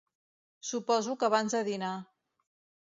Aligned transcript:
Suposo 0.69 1.15
que 1.21 1.29
abans 1.31 1.59
de 1.59 1.63
dinar. 1.71 1.95